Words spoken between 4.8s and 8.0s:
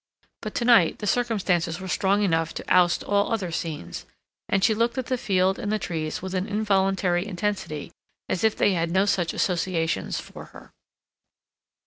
at the field and the trees with an involuntary intensity